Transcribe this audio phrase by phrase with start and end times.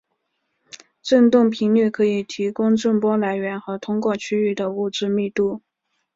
[1.03, 5.61] 振动频率可以提供震波来源和通过区域的物质密度。